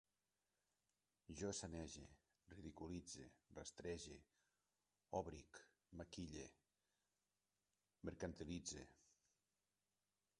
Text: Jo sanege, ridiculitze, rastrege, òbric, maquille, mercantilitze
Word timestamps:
Jo 1.39 1.49
sanege, 1.57 2.05
ridiculitze, 2.53 3.25
rastrege, 3.57 4.15
òbric, 5.19 5.61
maquille, 6.01 6.47
mercantilitze 8.09 8.87